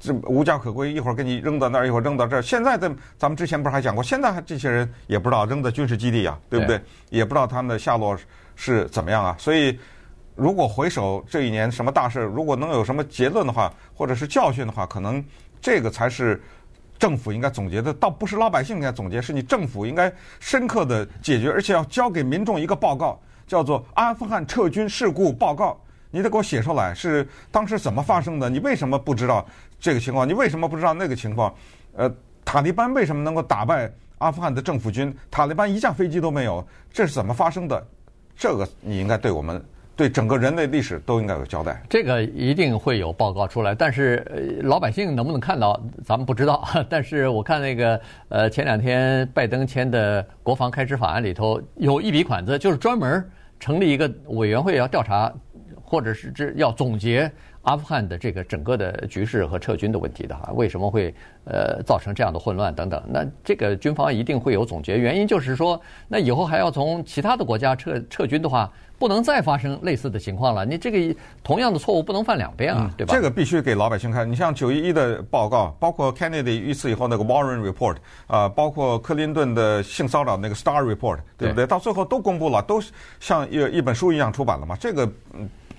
[0.00, 2.42] 这无家可归，一会儿给你扔到那儿，一会儿扔到这儿。
[2.42, 6.80] 现在的咱们之前不是还讲过，现在还这些人也不知道扔在军事基地啊，对不对？
[7.10, 8.16] 也不知道他们的下落
[8.54, 9.34] 是怎么样啊。
[9.38, 9.78] 所以，
[10.34, 15.24] 如果回首这一年什么大事，如果能有什么结论的话，或者是教训的话，可能
[15.60, 16.40] 这个才是
[16.98, 23.20] 政府应该总结的，倒不是老百姓应该总结，是你政府应该深刻的解决，而且要交给民众一个报告。
[23.48, 28.48] 叫做阿富汗撤军事故报告，你得给我写出来，是当时怎么发生的？
[28.48, 29.46] 你为什么不知道
[29.78, 30.28] 这个情况？
[30.28, 31.54] 你为什么不知道那个情况？
[31.96, 32.10] 呃，
[32.44, 35.14] 塔利班为什么能够打败阿富汗的政府军？
[35.30, 37.86] 塔利班一架飞机都没有，这是怎么发生的？
[38.36, 39.62] 这个你应该对我们。
[39.96, 41.82] 对整个人类历史都应该有交代。
[41.90, 46.64] 这个一定会有报告出来，但是老百姓能不能看到，咱们不知道。
[46.88, 55.32] 但是我看那个呃前两天拜登签的国防开支法案里头有一笔款子，就是专门成立一个委员会要调查，
[55.88, 57.30] 或者是这要总结
[57.62, 63.02] 阿富汗的这个整个的局势和撤军的问题的哈，为什么会呃造成这样的混乱等等？
[63.08, 68.70] 那这个军方一定会有总结，原因就是说，那以后还要从其他的国家撤撤军的话。
[68.98, 70.66] 不能再发生类似的情况了。
[70.66, 73.14] 你这个同样的错误不能犯两遍啊，嗯、对吧？
[73.14, 74.28] 这个必须给老百姓看。
[74.28, 77.94] 你像九一一的报告，包括 Kennedy 遇刺以后那个 Warren Report，
[78.26, 81.64] 啊、呃，包括克林顿的性骚扰那个 Star Report，对不对？
[81.64, 82.82] 对到最后都公布了，都
[83.20, 84.74] 像一一本书一样出版了嘛。
[84.74, 85.08] 这个，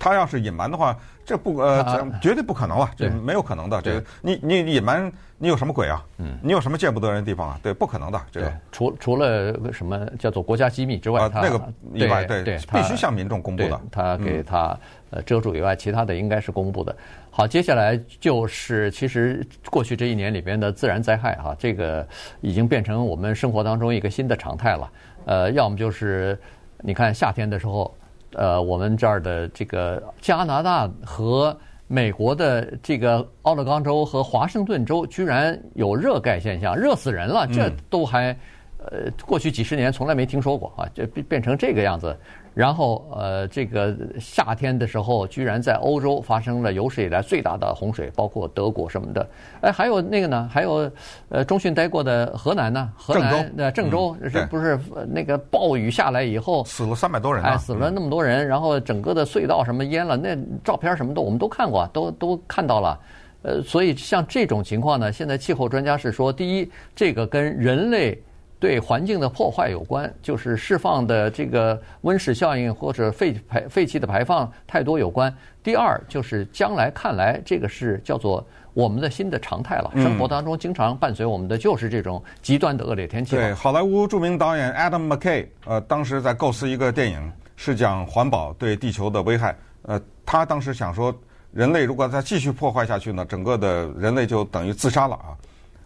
[0.00, 0.96] 他要是隐瞒的话。
[1.22, 3.80] 这不呃，绝对不可能了，这没有可能的。
[3.80, 6.04] 这个你你隐瞒，你有什么鬼啊？
[6.18, 7.60] 嗯，你有什么见不得人的地方啊？
[7.62, 8.20] 对，不可能的。
[8.32, 13.80] 这个除除了什么叫做国家机密之外，他那个以外，对对，必须向民众公布的。
[13.92, 14.76] 他给他
[15.10, 16.96] 呃遮住以外，其他的应该是公布的。
[17.30, 22.04] 好，接下来就是其实过去这一年里边的自然灾害哈，这个
[22.40, 24.92] 已经变成我们生活当中一个新的常态了。
[25.26, 26.36] 呃，要么就是
[26.80, 27.94] 你看夏天的时候。
[28.34, 38.36] 呃，我们这儿的这个加拿大和美国的这个奥勒冈州和华盛顿州居然有热盖现象，热死人了，这都还
[38.78, 42.16] 呃过去几十年从来没听说过啊，就变变成这个样子。
[42.52, 49.26] 然后，呃，这个夏天的时候，居然在欧洲发生了有史以来最大的洪水，包括德国什么的。
[49.60, 50.48] 哎，还有那个呢？
[50.52, 50.90] 还有，
[51.28, 52.90] 呃，中训待过的河南呢？
[52.96, 54.78] 河南的郑州，是不是
[55.08, 57.44] 那个暴雨下来以后死了三百多人？
[57.44, 62.98] 哎，死了那么多人，然后整个的隧道什么淹了，那照片什么的我们都看过，都都看到了。
[63.42, 68.20] 呃，所以像这种情况呢，现在气候专家是说，第一，这个跟人类。
[68.60, 75.34] 对环境的破坏有关，就是释放的这个温室效应或者废排废气的排放太多有关。
[75.62, 79.90] 第二，就是将来看来，这个是叫做我们的新的常态了。
[79.96, 83.34] 生活当中经常伴随我们的就是这种极端的恶劣天气。
[83.34, 89.56] 对，好莱坞著名导演 Adam McKay，呃，当时在构思一个电影，是讲环保对地球的危害。
[89.82, 91.14] 呃，他当时想说，
[91.52, 95.32] 人类如果再继续破坏下去呢，整个的人类就等于自杀了啊。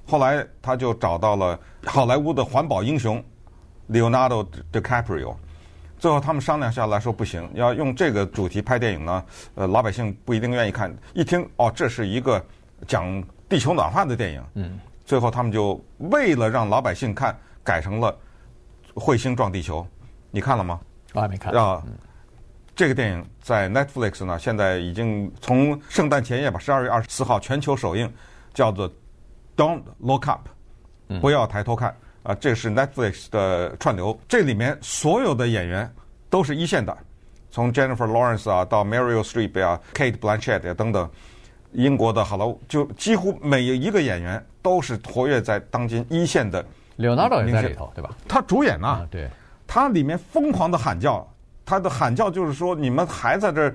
[0.07, 3.23] 后来他就找到了好莱坞的环保英雄
[3.91, 5.35] Leonardo DiCaprio，
[5.99, 9.25] 最后他们商量下来说不行，要用这个主题拍电影呢，
[9.55, 10.95] 呃，老百姓不一定愿意看。
[11.15, 12.45] 一听哦，这是一个
[12.87, 18.15] 讲地球暖化的电影，嗯，最后他们就为了让老百姓看，改成了
[18.95, 19.87] 彗星撞地球。
[20.31, 20.81] 你看了吗？
[21.15, 21.53] 我还没看。
[21.55, 21.83] 啊，
[22.77, 28.13] 这个电影在 Netflix 呢，现在已经从圣诞前夜吧，十二月二十四号全球首映，
[28.53, 28.91] 叫做。
[29.57, 30.49] Don't look up，
[31.21, 31.95] 不要抬头看
[32.25, 32.35] 啊！
[32.35, 35.89] 这是 Netflix 的串流，这里面所有的演员
[36.29, 36.97] 都是一线的，
[37.51, 41.09] 从 Jennifer Lawrence 啊到 Meryl Streep 啊、Kate Blanchett 啊等等，
[41.73, 46.65] 英国的 Hello，，就几乎每一个演员都是活跃在当今一线的。
[46.99, 48.11] Leonardo 也在里头，对吧？
[48.27, 49.29] 他主演啊，对，
[49.67, 51.25] 他里面疯狂的喊叫，
[51.65, 53.75] 他的喊叫就是说，你们还在这儿。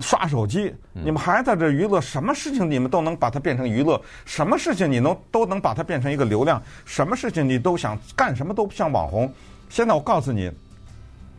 [0.00, 2.00] 刷手机，你们还在这娱乐？
[2.00, 4.00] 什么事情你们都能把它变成娱乐？
[4.24, 6.62] 什么事情你能都能把它变成一个流量？
[6.84, 9.32] 什么事情你都想干什么都像网红？
[9.68, 10.50] 现在我告诉你，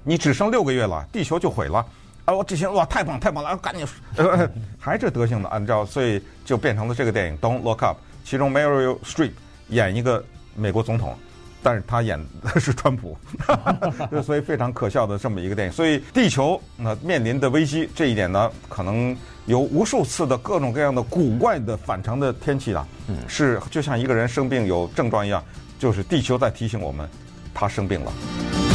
[0.03, 1.85] 你只剩六个月了，地球就毁了。
[2.25, 9.31] 啊，我这些哇，太棒太棒了，赶紧，呃， 还这德行的，按照所以就变成了这个电影《Don't Look Up》，其中 Meryl Streep
[9.69, 10.21] 演一个
[10.53, 11.17] 美国总统。
[11.63, 13.17] 但是他演的是川普，
[14.11, 15.73] 就所以非常可笑的这么一个电影。
[15.73, 22.87] 所以地球那面临的危机这一点呢，可能有无数次的各种各样的古怪的反常的天气啊，
[23.27, 25.43] 是就像一个人生病有症状一样，
[25.79, 27.09] 就是地球在提醒我们，
[27.53, 28.66] 他生病了。